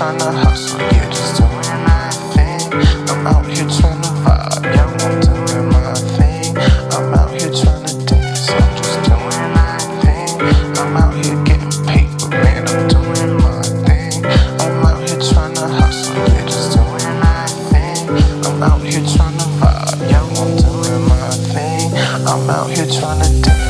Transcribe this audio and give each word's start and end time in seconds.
trying 0.00 0.18
to 0.18 0.32
hustle, 0.32 0.80
you 0.80 1.10
just 1.12 1.36
doing 1.36 1.84
my 1.84 2.08
thing. 2.32 2.72
I'm 3.10 3.26
out 3.26 3.44
here 3.44 3.68
trying 3.68 4.00
vibe, 4.24 4.64
yeah, 4.64 4.88
I'm 4.88 5.20
doing 5.20 5.68
my 5.68 5.92
thing. 6.16 6.56
I'm 6.96 7.12
out 7.12 7.30
here 7.38 7.52
trying 7.52 8.06
dance, 8.06 8.48
I'm 8.48 8.76
just 8.80 8.96
doing 9.04 9.52
my 9.52 9.76
thing. 10.00 10.40
I'm 10.80 10.96
out 10.96 11.12
here 11.12 11.36
getting 11.44 11.84
paper, 11.84 12.30
man, 12.30 12.66
I'm 12.66 12.88
doing 12.88 13.36
my 13.44 13.60
thing. 13.84 14.24
I'm 14.24 14.86
out 14.88 15.06
here 15.06 15.20
trying 15.20 15.56
hustle, 15.56 16.16
yeah, 16.16 16.46
just 16.46 16.72
doing 16.72 17.20
my 17.20 17.44
thing. 17.68 18.08
I'm 18.46 18.62
out 18.62 18.80
here 18.80 19.04
trying 19.04 19.36
vibe, 19.60 20.00
yeah, 20.10 20.24
I'm 20.24 20.56
doing 20.64 21.08
my 21.10 21.28
thing. 21.52 21.92
I'm 22.26 22.48
out 22.48 22.70
here 22.70 22.86
trying 22.86 23.20
to 23.20 23.42
dance. 23.42 23.69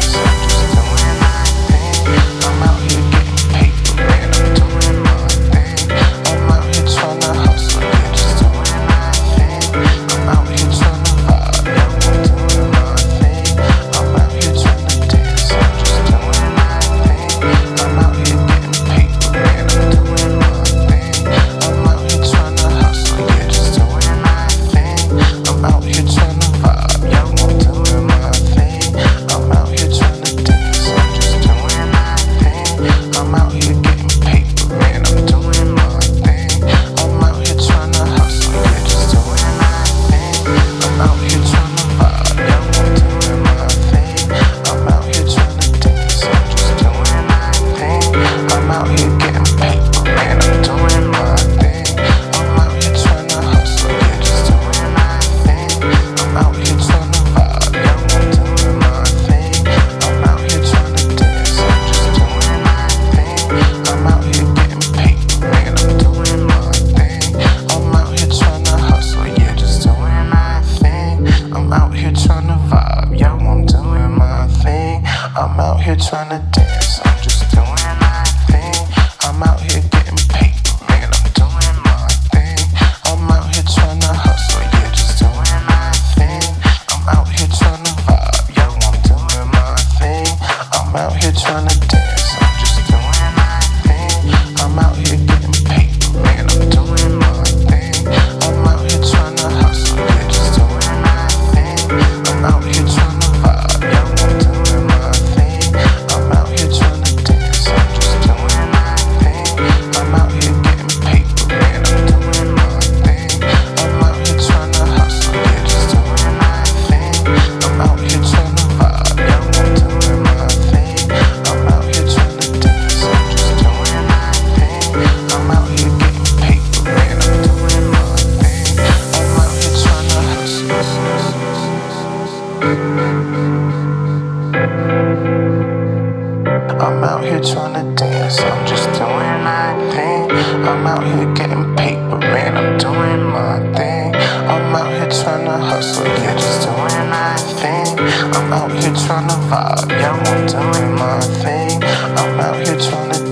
I'm 138.42 138.66
just 138.66 138.86
doing 138.98 139.38
my 139.46 139.72
thing. 139.92 140.30
I'm 140.66 140.84
out 140.84 141.04
here 141.04 141.32
tryna 141.34 141.76
dance, 141.76 142.56
I'm 142.56 142.76
doing 142.76 143.24
my 143.30 143.58
thing. 143.76 144.16
I'm 144.16 144.74
out 144.74 144.90
here 144.90 145.08
trying 145.22 145.44
to 145.44 145.56
hustle, 145.56 146.06
yeah, 146.06 146.34
just 146.34 146.66
doing 146.66 147.08
my 147.08 147.36
thing. 147.60 147.98
I'm 148.34 148.52
out 148.52 148.72
here 148.72 148.94
trying 149.06 149.28
to 149.28 149.34
vibe, 149.46 149.90
yeah, 149.90 150.10
I'm 150.10 150.46
doing 150.46 150.94
my 150.96 151.20
thing. 151.42 151.82
I'm 152.18 152.40
out 152.40 152.66
here 152.66 152.78
trying 152.78 153.12
to 153.12 153.29